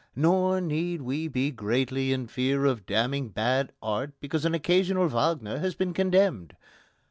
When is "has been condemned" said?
5.59-6.55